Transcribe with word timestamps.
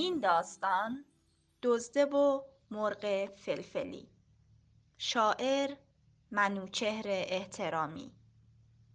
این 0.00 0.20
داستان 0.20 1.04
دزده 1.62 2.04
و 2.04 2.42
مرغ 2.70 3.26
فلفلی. 3.36 4.08
شاعر 4.98 5.76
منوچهر 6.30 7.04
احترامی. 7.06 8.12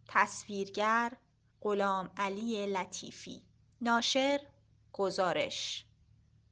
تصویرگر 0.08 1.18
غلام 1.62 2.12
علی 2.18 2.66
لطیفی. 2.66 3.44
ناشر 3.82 4.40
گزارش. 4.94 5.86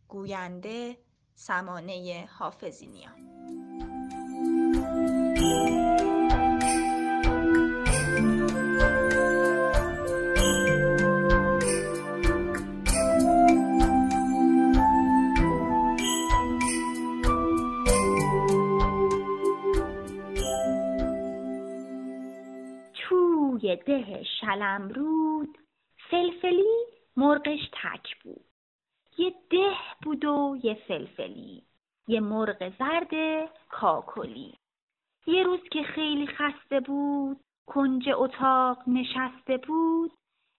گوینده 0.08 0.98
سمانه 1.36 2.30
حافظینیان 2.32 3.33
ده 24.54 24.60
شلمرود 24.60 25.58
فلفلی 26.10 26.86
مرغش 27.18 27.70
تک 27.72 28.24
بود. 28.24 28.46
یه 29.18 29.36
ده 29.50 29.76
بود 30.04 30.26
و 30.26 30.58
یه 30.64 30.74
فلفلی. 30.74 31.64
یه 32.08 32.20
مرغ 32.20 32.74
زرد 32.80 33.50
کاکلی. 33.70 34.58
یه 35.28 35.44
روز 35.44 35.60
که 35.72 35.84
خیلی 35.84 36.28
خسته 36.28 36.80
بود 36.80 37.40
کنج 37.66 38.10
اتاق 38.10 38.78
نشسته 38.88 39.58
بود 39.58 40.12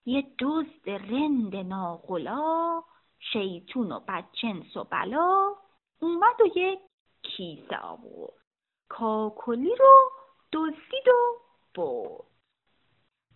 یه 0.07 0.27
دزد 0.39 0.91
رند 0.91 1.57
ناغلا 1.57 2.83
شیطون 3.33 3.93
و 3.93 4.01
بدجنس 4.01 4.77
و 4.77 4.85
بلا 4.85 5.55
اومد 6.01 6.41
و 6.41 6.59
یک 6.59 6.79
کیسه 7.23 7.77
آورد. 7.77 8.45
کاکلی 8.89 9.75
رو 9.77 10.11
دزدید 10.53 11.09
و 11.09 11.39
برد. 11.75 12.34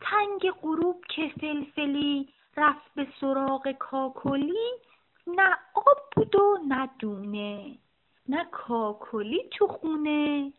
تنگ 0.00 0.50
غروب 0.50 1.04
که 1.08 1.32
فلفلی 1.41 2.28
رفت 2.56 2.94
به 2.94 3.06
سراغ 3.20 3.72
کاکلی 3.72 4.70
نه 5.27 5.58
آب 5.74 5.98
بود 6.16 6.36
و 6.36 6.58
نه 6.68 6.91
دونه. 6.98 7.78
نه 8.28 8.44
کاکلی 8.44 9.48
تو 9.50 9.66
خونه. 9.66 10.52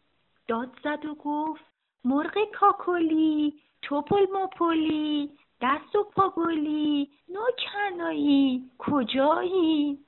داد 0.48 0.80
زد 0.84 1.06
و 1.06 1.16
گفت 1.16 1.66
مرغ 2.04 2.38
کاکلی 2.54 3.54
توپل 3.82 4.26
مپلی 4.34 5.30
دست 5.62 5.96
و 5.96 6.04
پاگلی 6.04 7.10
نوکنایی 7.30 8.70
کجایی؟ 8.78 10.00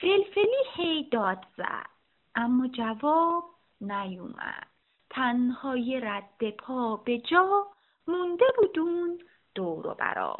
فلفلی 0.00 0.62
هی 0.74 1.08
داد 1.10 1.46
زد. 1.56 1.86
اما 2.34 2.66
جواب 2.66 3.44
نیومد. 3.80 4.66
تنها 5.10 5.76
یه 5.76 6.00
رد 6.00 6.50
پا 6.50 6.96
به 6.96 7.18
جا 7.18 7.66
مونده 8.10 8.44
بود 8.58 8.78
اون 8.78 9.18
دور 9.54 9.86
و 9.86 9.94
برا 9.94 10.36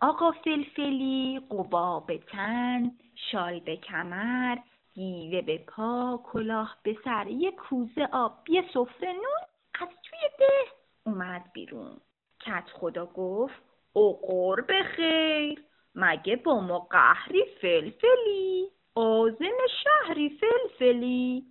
آقا 0.00 0.32
فلفلی 0.32 1.40
قبا 1.50 2.04
تن 2.32 2.90
شال 3.30 3.60
به 3.60 3.76
کمر 3.76 4.56
گیوه 4.94 5.42
به 5.42 5.58
پا 5.58 6.20
کلاه 6.24 6.76
به 6.82 6.96
سر 7.04 7.26
یه 7.26 7.50
کوزه 7.50 8.08
آب 8.12 8.32
یه 8.48 8.64
سفره 8.74 9.12
نون 9.12 9.42
از 9.80 9.88
توی 9.88 10.18
ده 10.38 10.72
اومد 11.06 11.42
بیرون. 11.52 11.96
کت 12.40 12.64
خدا 12.72 13.06
گفت 13.06 13.62
او 13.92 14.20
قرب 14.26 14.82
خیر 14.96 15.64
مگه 15.94 16.36
با 16.36 16.60
ما 16.60 16.78
قهری 16.78 17.44
فلفلی؟ 17.60 18.68
آزم 18.94 19.56
شهری 19.84 20.40
فلفلی؟ 20.40 21.46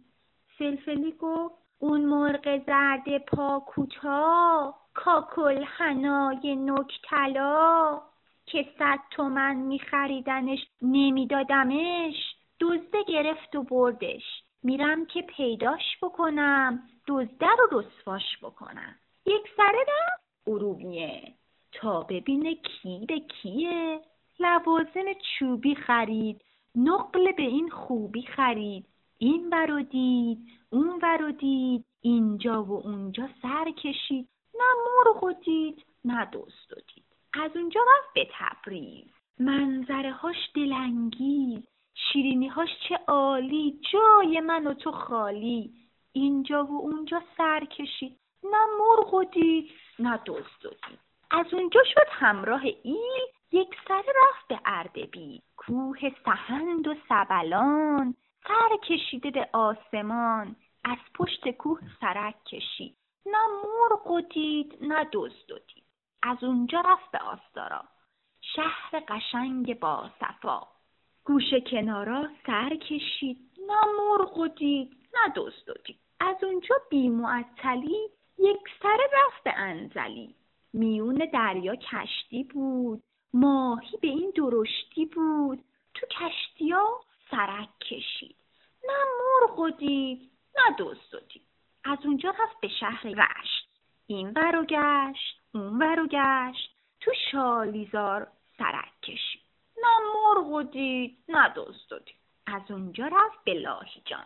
فلفلی 0.58 1.12
گفت 1.12 1.56
اون 1.80 2.06
مرغ 2.06 2.66
زرد 2.66 3.18
پا 3.18 3.64
کوتا 3.68 4.74
کاکل 4.94 5.64
حنای 5.64 6.56
نک 6.56 6.92
طلا 7.04 8.02
که 8.46 8.66
صد 8.80 9.00
تومن 9.12 9.56
میخریدنش 9.56 10.60
نمیدادمش 10.82 12.16
دزده 12.60 13.04
گرفت 13.08 13.56
و 13.56 13.64
بردش. 13.64 14.24
میرم 14.64 15.06
که 15.06 15.22
پیداش 15.22 15.98
بکنم 16.02 16.84
دزده 17.08 17.48
رو 17.60 17.80
رسواش 17.80 18.38
بکنم. 18.44 18.96
یک 19.26 19.42
سره 19.58 19.80
رفت 19.80 20.24
ارومیه. 20.48 21.34
تا 21.72 22.02
ببینه 22.02 22.56
کی 22.56 23.06
به 23.08 23.20
کیه. 23.20 24.02
لوازم 24.40 25.06
چوبی 25.40 25.76
خرید 25.76 26.42
نقل 26.76 27.32
به 27.32 27.44
این 27.44 27.70
خوبی 27.70 28.22
خرید. 28.22 28.86
این 29.18 29.50
ورو 29.50 29.82
دید 29.82 30.38
اون 30.70 31.00
ورو 31.04 31.32
دید 31.32 31.86
اینجا 32.02 32.64
و 32.64 32.72
اونجا 32.72 33.30
سر 33.42 33.72
کشید. 33.72 34.30
نه 34.62 34.74
مرغ 34.86 35.24
و 35.24 35.34
دید 35.34 35.86
نه 36.06 36.26
دید. 36.26 37.06
از 37.34 37.52
اونجا 37.56 37.82
رفت 37.82 38.14
به 38.14 38.28
تبریز. 38.34 39.06
منظره 39.40 40.12
هاش 40.12 40.36
دلانگیز 40.56 41.64
شیرینی 41.94 42.48
هاش 42.48 42.70
چه 42.90 43.00
عالی 43.08 43.80
جای 43.92 44.40
من 44.40 44.68
و 44.68 44.74
تو 44.74 44.92
خالی. 44.92 45.74
اینجا 46.12 46.66
و 46.66 46.82
اونجا 46.82 47.22
سر 47.38 47.66
کشید. 47.66 48.18
نه 48.44 48.66
مرغ 48.80 49.14
و 49.14 49.24
دید 49.24 49.72
نه 50.00 50.20
دزد 50.26 50.66
و 50.66 50.70
دید. 50.70 51.00
از 51.32 51.54
اونجا 51.54 51.84
شد 51.94 52.08
همراه 52.10 52.62
ایل 52.84 53.28
یک 53.52 53.76
سر 53.88 54.04
رفت 54.24 54.48
به 54.48 54.60
اردبیل. 54.66 55.42
کوه 55.58 56.00
سهند 56.26 56.88
و 56.88 56.96
سبلان 57.10 58.16
سر 58.48 58.78
کشیده 58.84 59.32
به 59.32 59.50
آسمان. 59.54 60.56
از 60.84 60.98
پشت 61.14 61.50
کوه 61.50 61.80
سرک 62.02 62.44
کشید. 62.46 63.01
نه 63.26 63.48
مرغ 63.64 64.08
و 64.08 64.22
دید 64.22 64.78
نه 64.82 65.10
دزد 65.14 65.52
و 65.52 65.60
دید 65.60 65.84
از 66.22 66.44
اونجا 66.44 66.82
رفت 66.82 67.12
به 67.12 67.20
آستارا. 67.20 67.84
شهر 68.42 69.04
قشنگ 69.08 69.80
با 69.80 70.10
صفا. 70.20 70.68
گوشه 71.24 71.62
کنارا 71.62 72.30
سر 72.46 72.76
کشید. 72.76 73.38
نه 73.68 73.82
مرغ 74.00 74.38
و 74.38 74.48
دید 74.48 74.98
نه 75.14 75.34
دزد 75.36 75.70
و 75.70 75.74
دید 75.86 76.00
از 76.20 76.44
اونجا 76.44 76.76
بی 76.90 77.10
معطلی 77.10 78.10
یک 78.38 78.62
سر 78.82 78.98
رفت 79.14 79.44
به 79.44 79.54
انزلی. 79.58 80.36
میون 80.74 81.30
دریا 81.34 81.76
کشتی 81.76 82.44
بود. 82.44 83.04
ماهی 83.34 83.98
به 83.98 84.08
این 84.08 84.34
درشتی 84.36 85.06
بود. 85.06 85.64
تو 85.94 86.06
کشتیا 86.08 86.88
سرک 87.32 87.80
کشید. 87.80 88.36
نه 88.88 88.98
مرغ 89.20 89.60
و 89.60 89.70
دید 89.70 90.32
نه 90.58 90.76
دزد 90.80 91.14
و 91.16 91.20
دید 91.20 91.51
از 91.84 91.98
اونجا 92.06 92.30
رفت 92.30 92.62
به 92.62 92.68
شهر 92.68 93.04
رشت 93.04 93.70
این 94.08 94.32
ور 94.36 94.66
گشت 94.66 95.42
اون 95.54 95.78
ور 95.80 96.00
و 96.00 96.08
گشت. 96.08 96.76
تو 97.00 97.12
شالیزار 97.32 98.28
سرک 98.58 99.02
کشید. 99.04 99.42
نه 99.78 99.90
مرغ 100.16 100.48
و 100.48 100.64
دید 100.64 101.18
نه 101.28 101.54
دزد 101.56 102.06
دید. 102.06 102.16
از 102.46 102.72
اونجا 102.72 103.08
رفت 103.08 103.44
به 103.46 103.54
لاهیجان 103.54 104.26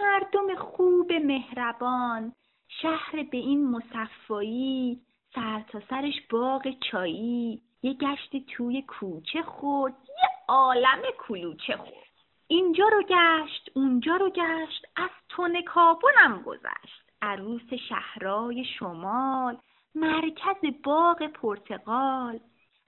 مردم 0.00 0.54
خوب 0.54 1.12
مهربان. 1.12 2.32
شهر 2.68 3.22
به 3.22 3.36
این 3.36 3.70
مصفایی. 3.70 5.00
سر 5.34 5.60
تا 5.60 5.80
سرش 5.90 6.14
باغ 6.30 6.70
چایی. 6.90 7.62
یه 7.82 7.92
گشت 7.94 8.36
توی 8.46 8.82
کوچه 8.82 9.42
خورد. 9.42 9.94
یه 10.08 10.28
عالم 10.48 11.02
کلوچه 11.18 11.76
خورد. 11.76 12.05
اینجا 12.48 12.84
رو 12.88 13.02
گشت 13.02 13.70
اونجا 13.74 14.16
رو 14.16 14.30
گشت 14.30 14.86
از 14.96 15.10
تون 15.28 15.62
کابونم 15.62 16.42
گذشت. 16.42 17.02
عروس 17.22 17.74
شهرای 17.88 18.64
شمال 18.78 19.58
مرکز 19.94 20.82
باغ 20.84 21.26
پرتقال 21.26 22.40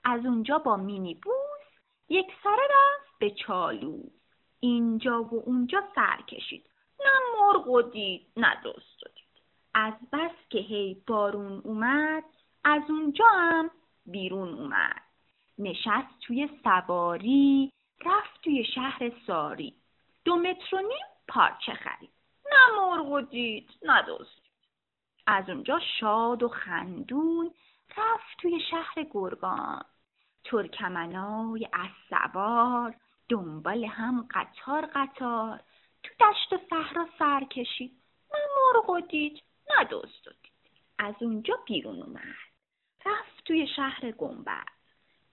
از 0.04 0.26
اونجا 0.26 0.58
با 0.58 0.76
مینی 0.76 1.14
بوس 1.14 1.68
یک 2.08 2.26
سره 2.44 2.62
رفت 2.62 3.18
به 3.18 3.30
چالو. 3.30 4.02
اینجا 4.60 5.22
و 5.22 5.42
اونجا 5.46 5.82
سر 5.94 6.22
کشید. 6.28 6.70
نه 7.00 7.10
مرغ 7.38 7.68
و 7.68 7.82
دید 7.82 8.26
نه 8.36 8.60
دوست 8.62 9.04
دید. 9.14 9.42
از 9.74 9.94
بس 10.12 10.48
که 10.50 10.58
هی 10.58 11.02
بارون 11.06 11.60
اومد 11.64 12.24
از 12.64 12.82
اونجا 12.88 13.26
هم 13.26 13.70
بیرون 14.06 14.54
اومد. 14.54 15.02
نشست 15.58 16.20
توی 16.20 16.48
سواری 16.64 17.72
رفت 18.06 18.42
توی 18.42 18.64
شهر 18.64 19.12
ساری. 19.26 19.74
دو 20.24 20.36
متر 20.36 20.76
و 20.76 20.78
نیم 20.78 21.06
پارچه 21.28 21.74
خرید. 21.74 22.10
نه 22.52 22.76
مرغ 22.76 23.30
دید 23.30 23.70
نه 23.82 24.02
دوست 24.02 24.42
از 25.26 25.48
اونجا 25.48 25.80
شاد 26.00 26.42
و 26.42 26.48
خندون 26.48 27.54
رفت 27.96 28.38
توی 28.38 28.60
شهر 28.70 29.06
گرگان. 29.10 29.84
ترکمنای 30.44 31.68
از 31.72 31.90
سوار 32.10 32.94
دنبال 33.28 33.84
هم 33.84 34.28
قطار 34.30 34.86
قطار. 34.94 35.60
تو 36.02 36.24
دشت 36.24 36.52
و 36.52 36.58
صحرا 36.70 37.08
سر 37.18 37.44
کشید. 37.44 37.92
نه 38.32 38.38
مرغ 38.56 39.08
دید 39.08 39.42
نه 39.70 39.84
دوست 39.84 40.28
دید 40.28 40.52
از 40.98 41.14
اونجا 41.20 41.54
بیرون 41.66 42.02
اومد. 42.02 42.34
رفت 43.06 43.44
توی 43.44 43.66
شهر 43.76 44.10
گنبد. 44.10 44.77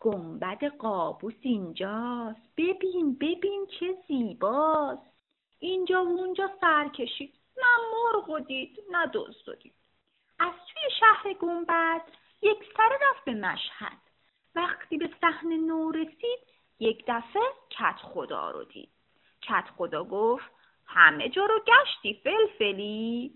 گنبد 0.06 0.64
قابوس 0.64 1.34
اینجاست. 1.42 2.56
ببین 2.58 3.16
ببین 3.16 3.68
چه 3.80 3.98
زیباست. 4.08 5.12
اینجا 5.60 6.04
و 6.04 6.08
اونجا 6.08 6.52
سر 6.62 6.88
کشید. 6.88 7.34
نه 7.58 7.64
مرغ 7.94 8.46
دید 8.48 8.80
نه 8.92 9.08
دوست 9.08 9.50
دید. 9.64 9.74
از 10.40 10.54
توی 10.54 10.92
شهر 11.00 11.34
گنبد 11.34 12.02
یک 12.42 12.58
سر 12.78 12.98
رفت 13.10 13.26
به 13.26 13.34
مشهد. 13.34 13.98
وقتی 14.56 14.98
به 14.98 15.10
صحنه 15.22 15.58
نو 15.58 15.92
رسید 15.92 16.40
یک 16.80 17.04
دفعه 17.08 17.42
کت 17.70 18.00
خدا 18.02 18.52
رو 18.52 18.64
دید. 18.64 18.90
کت 19.42 19.66
خدا 19.78 20.04
گفت 20.04 20.52
همه 20.86 21.30
جا 21.30 21.46
رو 21.46 21.60
گشتی 21.60 22.22
فلفلی. 22.24 23.34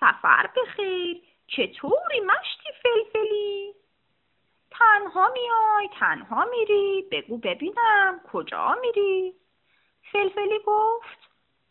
سفر 0.00 0.50
بخیر 0.56 1.22
چطوری 1.46 2.20
مشتی 2.20 2.61
فلفلی 2.61 2.61
تنها 5.12 5.28
میای 5.32 5.88
تنها 5.98 6.44
میری 6.44 7.08
بگو 7.10 7.36
ببینم 7.38 8.20
کجا 8.32 8.76
میری. 8.80 9.34
فلفلی 10.12 10.58
گفت 10.66 11.18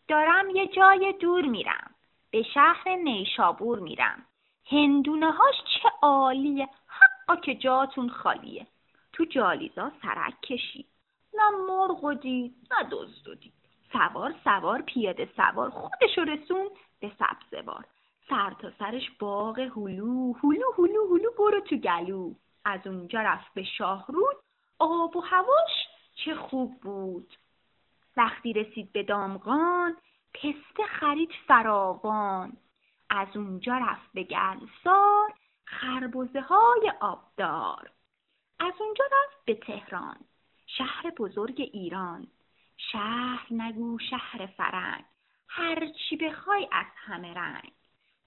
دارم 0.07 0.49
یه 0.49 0.67
جای 0.67 1.13
دور 1.13 1.45
میرم 1.45 1.91
به 2.31 2.43
شهر 2.43 2.95
نیشابور 3.03 3.79
میرم. 3.79 4.25
هندونه 4.71 5.31
هاش 5.31 5.55
چه 5.55 5.89
عالیه 6.01 6.69
حقا 6.87 7.35
که 7.35 7.55
جاتون 7.55 8.09
خالیه. 8.09 8.67
تو 9.13 9.25
جالیزا 9.25 9.91
سرک 10.01 10.41
کشید 10.41 10.87
نه 11.33 11.49
مرغ 11.49 12.03
و 12.03 12.13
دید 12.13 12.55
نه 12.71 12.89
دزد 12.91 13.39
دید. 13.39 13.53
سوار 13.93 14.35
سوار 14.43 14.81
پیاده 14.81 15.29
سوار 15.35 15.69
خودش 15.69 16.17
رسون 16.17 16.69
به 16.99 17.11
سبزوار. 17.19 17.85
سر 18.29 18.53
تا 18.61 18.71
سرش 18.79 19.11
باغ 19.19 19.59
هلو 19.59 20.33
هلو 20.33 20.71
هلو 20.77 21.15
هلو 21.15 21.31
برو 21.37 21.59
تو 21.59 21.75
گلو. 21.75 22.33
از 22.65 22.87
اونجا 22.87 23.21
رفت 23.21 23.53
به 23.53 23.63
شاهرود. 23.63 24.35
آب 24.79 25.15
و 25.15 25.19
هواش 25.19 25.87
چه 26.15 26.35
خوب 26.35 26.79
بود. 26.81 27.33
وقتی 28.17 28.53
رسید 28.53 28.91
به 28.91 29.03
دامغان 29.03 29.97
پسته 30.33 30.83
خرید 30.99 31.31
فراوان. 31.47 32.57
از 33.09 33.27
اونجا 33.35 33.77
رفت 33.77 34.11
به 34.13 34.23
گرمسار 34.23 35.33
خربزه 35.65 36.41
های 36.41 36.93
آبدار. 36.99 37.91
از 38.59 38.73
اونجا 38.79 39.05
رفت 39.05 39.45
به 39.45 39.55
تهران 39.55 40.17
شهر 40.67 41.09
بزرگ 41.17 41.69
ایران. 41.73 42.27
شهر 42.77 43.47
نگو 43.51 43.99
شهر 43.99 44.45
فرنگ. 44.45 45.03
هر 45.47 45.87
چی 45.87 46.17
بخوای 46.17 46.67
از 46.71 46.85
همه 46.95 47.33
رنگ. 47.33 47.71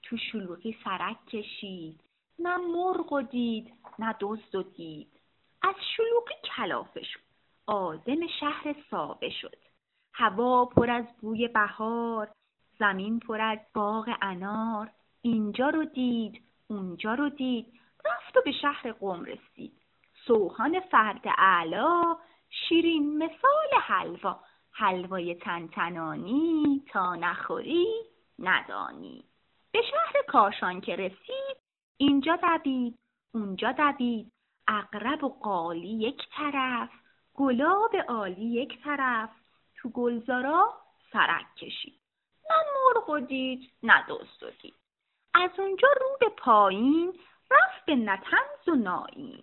تو 0.03 0.17
شلوغی 0.17 0.79
سرک 0.85 1.27
کشید. 1.27 2.04
نه 2.39 2.57
مرغ 2.57 3.13
و 3.13 3.23
دید 3.23 3.73
نه 3.99 4.17
دزد 4.21 4.55
و 4.55 4.63
دید. 4.63 5.21
از 5.63 5.75
شلوغی 5.97 6.35
کلافه 6.57 7.03
شد. 7.03 7.21
آدم 7.67 8.27
شهر 8.41 8.75
سابه 8.91 9.31
شد. 9.31 9.57
هوا 10.13 10.65
پر 10.65 10.91
از 10.91 11.05
بوی 11.21 11.49
بهار 11.49 12.31
زمین 12.79 13.21
پر 13.21 13.41
از 13.41 13.59
باغ 13.75 14.17
انار. 14.23 14.91
اینجا 15.23 15.69
رو 15.69 15.85
دید 15.85 16.43
اونجا 16.69 17.15
رو 17.15 17.29
دید. 17.29 17.81
رفت 18.05 18.37
و 18.37 18.41
به 18.45 18.53
شهر 18.53 18.93
قم 18.93 19.25
رسید. 19.25 19.73
سوهان 20.27 20.81
فرد 20.81 21.23
اعلا 21.39 22.17
شیرین 22.51 23.19
مثال 23.19 23.81
حلوا. 23.83 24.41
حلوای 24.73 25.35
تنتنانی 25.35 26.83
تا 26.89 27.15
نخوری 27.15 27.87
ندانی. 28.39 29.25
به 29.73 29.83
شهر 29.83 30.23
کاشان 30.29 30.81
که 30.81 30.97
رسید 30.97 31.64
اینجا 31.97 32.37
دوید 32.37 32.99
اونجا 33.35 33.73
دوید. 33.73 34.33
اقرب 34.69 35.25
و 35.25 35.29
قالی 35.29 35.89
یک 35.89 36.23
طرف 36.37 36.91
گلاب 37.35 37.97
عالی 38.09 38.45
یک 38.45 38.83
طرف. 38.85 39.31
تو 39.77 39.89
گلزارا 39.89 40.75
سرک 41.13 41.55
کشید. 41.57 42.01
نه 42.51 42.57
مرغ 42.75 43.09
و 43.09 43.21
دید 43.21 43.73
نه 43.83 44.13
و 44.13 44.51
دید 44.63 44.75
از 45.35 45.51
اونجا 45.59 45.89
رو 46.01 46.17
به 46.21 46.29
پایین 46.29 47.19
رفت 47.51 47.85
به 47.87 47.97
نتنز 47.97 48.69
و 48.69 48.75
ناین 48.75 49.43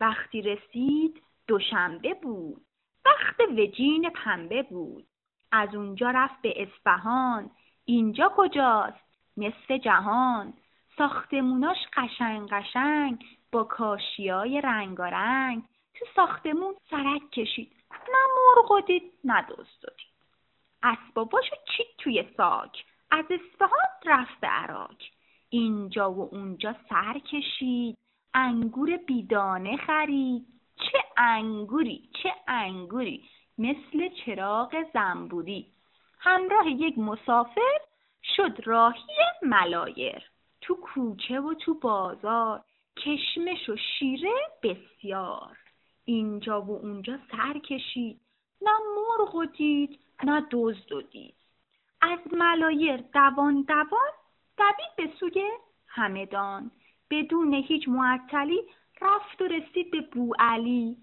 وقتی 0.00 0.42
رسید 0.42 1.22
دوشنبه 1.46 2.14
بود. 2.14 2.66
وقت 3.04 3.40
وجین 3.58 4.10
پنبه 4.10 4.62
بود. 4.62 5.06
از 5.52 5.74
اونجا 5.74 6.10
رفت 6.10 6.42
به 6.42 6.62
اصفهان. 6.62 7.50
اینجا 7.84 8.32
کجاست؟ 8.36 9.04
نصف 9.36 9.70
جهان. 9.70 10.54
ساختموناش 10.98 11.78
قشنگ 11.92 12.48
قشنگ 12.48 13.24
با 13.52 13.64
کاشیای 13.64 14.60
رنگارنگ. 14.60 15.62
تو 15.94 16.04
ساختمون 16.16 16.74
سرک 16.90 17.30
کشید. 17.30 17.72
نه 17.90 18.18
مرغ 18.36 18.86
دید 18.86 19.12
نه 19.24 19.42
دید. 19.42 20.12
اسباباشو 20.82 21.56
چید 21.76 21.86
توی 21.98 22.24
ساک. 22.36 22.84
از 23.10 23.24
اصفهان 23.30 23.90
رفت 24.06 24.40
به 24.40 24.48
عراق. 24.48 24.96
اینجا 25.50 26.12
و 26.12 26.28
اونجا 26.34 26.76
سر 26.88 27.18
کشید. 27.18 27.98
انگور 28.34 28.96
بیدانه 28.96 29.76
خرید. 29.76 30.46
چه 30.76 30.98
انگوری 31.16 32.08
چه 32.22 32.34
انگوری. 32.48 33.24
مثل 33.58 34.08
چراغ 34.08 34.84
زنبوری. 34.94 35.66
همراه 36.18 36.68
یک 36.68 36.98
مسافر 36.98 37.78
شد 38.36 38.60
راهی 38.64 39.16
ملایر. 39.42 40.31
تو 40.62 40.74
کوچه 40.74 41.40
و 41.40 41.54
تو 41.54 41.74
بازار. 41.74 42.64
کشمش 42.96 43.68
و 43.68 43.76
شیره 43.76 44.34
بسیار. 44.62 45.56
اینجا 46.04 46.62
و 46.62 46.70
اونجا 46.70 47.18
سر 47.30 47.58
کشید. 47.58 48.20
نه 48.62 48.70
مرغ 48.96 49.34
و 49.34 49.44
دید 49.44 49.98
نه 50.24 50.46
دزد 50.50 50.92
و 50.92 51.02
دید. 51.02 51.34
از 52.00 52.18
ملایر 52.32 52.96
دوان 52.96 53.62
دوان 53.62 54.10
دوید 54.56 54.96
به 54.96 55.16
سوی 55.20 55.50
همدان. 55.86 56.70
بدون 57.10 57.54
هیچ 57.54 57.88
معطلی 57.88 58.60
رفت 59.00 59.42
و 59.42 59.44
رسید 59.44 59.90
به 59.90 60.00
بوعلی 60.00 60.96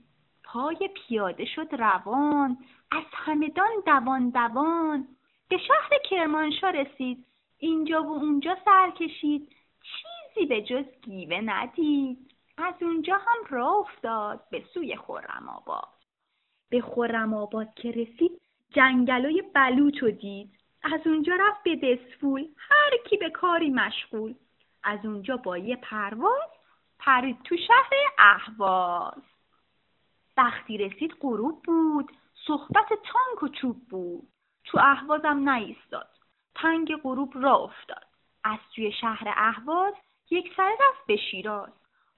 پای 0.44 0.90
پیاده 0.96 1.46
شد 1.46 1.76
روان. 1.76 2.58
از 2.92 3.04
همدان 3.14 3.72
دوان 3.86 4.30
دوان. 4.30 5.08
به 5.50 5.58
شهر 5.58 5.90
کرمانشاه 6.10 6.72
رسید. 6.72 7.26
اینجا 7.60 8.04
و 8.04 8.08
اونجا 8.08 8.58
سر 8.66 8.92
کشید. 8.92 9.56
چیزی 9.82 10.46
به 10.46 10.62
جز 10.62 10.86
گیوه 11.02 11.42
ندید. 11.42 12.36
از 12.58 12.74
اونجا 12.82 13.14
هم 13.14 13.46
راه 13.50 13.76
افتاد. 13.76 14.50
به 14.52 14.64
سوی 14.74 14.96
خرم 14.96 15.50
آباد. 15.50 15.90
به 16.70 16.82
خرم 16.82 17.34
آباد 17.34 17.74
که 17.74 17.92
رسید 17.92 18.42
جنگلای 18.70 19.44
بلوط 19.54 20.04
و 20.04 20.12
دید. 20.12 20.52
از 20.84 21.02
اونجا 21.06 21.36
رفت 21.36 21.64
به 21.64 21.76
دسفول 21.76 22.48
هر 22.58 22.92
کی 23.10 23.18
به 23.18 23.30
کاری 23.30 23.70
مشغول. 23.70 24.36
از 24.84 25.06
اونجا 25.06 25.38
با 25.38 25.58
یه 25.58 25.76
پرواز 25.76 26.50
پرید 27.00 27.42
تو 27.44 27.58
شهر 27.58 27.90
اهواز. 28.18 29.24
وقتی 30.38 30.78
رسید 30.78 31.12
غروب 31.22 31.64
بود. 31.64 32.12
صحبت 32.48 32.88
تانک 32.88 33.44
و 33.44 33.48
چوب 33.48 33.88
بود. 33.90 34.28
تو 34.66 34.80
اهوازم 34.80 35.44
نایستاد 35.44 36.19
تنگ 36.56 36.96
غروب 36.96 37.32
را 37.34 37.56
افتاد. 37.56 38.06
از 38.44 38.60
توی 38.76 38.92
شهر 38.92 39.34
اهواز 39.38 39.94
یک 40.30 40.54
سر 40.58 40.72
رفت 40.72 41.08
به 41.08 41.18
شیراز. 41.18 41.70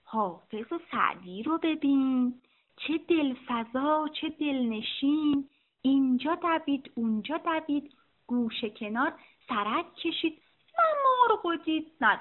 حافظ 0.03 0.71
و 0.71 0.79
سعدی 0.91 1.43
رو 1.43 1.57
ببین. 1.57 2.41
چه 2.77 2.97
دلفضا 2.97 4.07
چه 4.21 4.29
دلنشین. 4.29 5.49
اینجا 5.81 6.35
دوید 6.35 6.91
اونجا 6.95 7.37
دوید. 7.37 7.93
گوشه 8.27 8.69
کنار 8.69 9.13
سرک 9.47 9.93
کشید. 9.93 10.41
نه 10.79 10.85
مرغ 11.05 11.45
و 11.45 11.55
دید 11.55 11.91
نه 12.01 12.19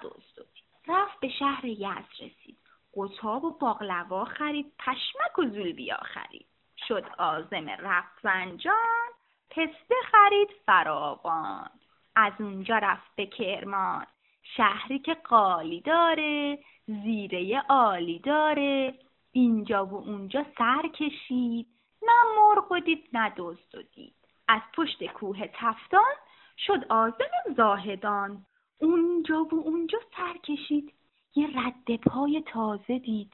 رفت 0.88 1.20
به 1.20 1.28
شهر 1.28 1.64
یزد 1.64 2.12
رسید. 2.20 2.56
قطاب 2.96 3.44
و 3.44 3.50
باقلوا 3.50 4.24
خرید. 4.24 4.72
پشمک 4.78 5.38
و 5.38 5.42
زولبیا 5.44 5.96
خرید. 5.96 6.46
شد 6.88 7.04
آزم 7.18 7.68
رفت 7.68 8.22
زنجان 8.22 9.10
پسته 9.50 9.94
خرید 10.12 10.48
فراوان. 10.66 11.70
از 12.16 12.32
اونجا 12.38 12.78
رفت 12.78 13.16
به 13.16 13.26
کرمان. 13.26 14.06
شهری 14.42 14.98
که 14.98 15.14
قالی 15.14 15.80
داره 15.80 16.58
زیره 16.86 17.62
عالی 17.68 18.18
داره. 18.18 18.94
اینجا 19.32 19.86
و 19.86 19.94
اونجا 19.94 20.46
سر 20.58 20.88
کشید. 20.88 21.66
نه 22.02 22.12
مرغ 22.36 22.72
و 22.72 22.80
دید 22.80 23.08
نه 23.12 23.32
دزد 23.36 23.74
و 23.74 23.82
دید. 23.94 24.14
از 24.48 24.60
پشت 24.76 25.04
کوه 25.04 25.46
تفتان 25.54 26.14
شد 26.58 26.84
آزم 26.88 27.54
زاهدان. 27.56 28.46
اونجا 28.78 29.44
و 29.44 29.54
اونجا 29.54 29.98
سر 30.16 30.36
کشید. 30.38 30.92
یه 31.34 31.48
رد 31.54 31.96
پای 31.96 32.42
تازه 32.52 32.98
دید. 32.98 33.32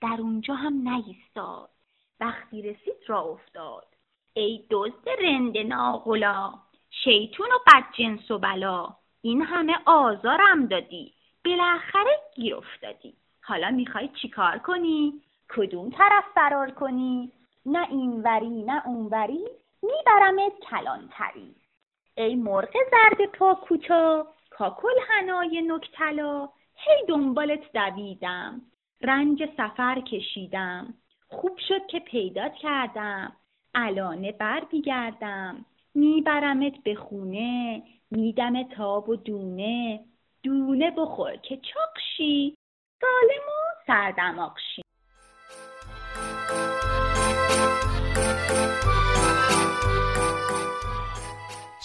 در 0.00 0.16
اونجا 0.18 0.54
هم 0.54 0.88
نیستاد. 0.88 1.70
وقتی 2.20 2.62
رسید 2.62 2.96
را 3.06 3.20
افتاد. 3.20 3.86
ای 4.34 4.66
دزد 4.70 5.08
رند 5.22 5.58
ناغلا 5.58 6.52
شیطون 7.04 7.46
و 7.46 7.58
بدجنس 7.66 8.30
و 8.30 8.38
بلا. 8.38 8.88
این 9.22 9.42
همه 9.42 9.76
آزارم 9.86 10.66
دادی. 10.66 11.12
بالاخره 11.44 12.18
گیر 12.34 12.56
افتادی. 12.56 13.14
حالا 13.42 13.70
می‌خوای 13.70 14.08
چیکار 14.22 14.58
کنی؟ 14.58 15.12
کدوم 15.56 15.90
طرف 15.90 16.24
فرار 16.34 16.70
کنی؟ 16.70 17.32
نه 17.66 17.88
اینوری 17.90 18.62
نه 18.62 18.86
اونوری 18.86 19.44
میبرمت 19.82 20.52
کلانتری. 20.70 21.54
ای 22.14 22.34
مرغ 22.34 22.72
زرد 22.90 23.30
پا 23.32 23.54
کوچا 23.54 24.26
کاکل 24.50 24.94
هنای 25.08 25.62
نکتلا. 25.62 26.48
هی 26.74 27.06
دنبالت 27.08 27.72
دویدم. 27.72 28.60
رنج 29.00 29.48
سفر 29.56 30.00
کشیدم. 30.00 30.94
خوب 31.28 31.58
شد 31.68 31.86
که 31.86 32.00
پیدات 32.00 32.54
کردم. 32.54 33.32
الانه 33.74 34.32
بر 34.32 34.64
بیگردم 34.70 35.64
میبرمت 35.94 36.82
به 36.84 36.94
خونه 36.94 37.82
میدم 38.10 38.62
تاب 38.62 39.08
و 39.08 39.16
دونه. 39.16 40.04
دونه 40.42 40.90
بخور 40.90 41.36
که 41.36 41.56
چاقشی. 41.56 42.56
سالم 43.00 43.48
و 43.48 43.84
سردماقشی 43.86 44.82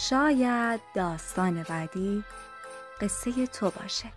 شاید 0.09 0.81
داستان 0.95 1.65
بعدی 1.69 2.23
قصه 3.01 3.47
تو 3.47 3.71
باشه. 3.81 4.07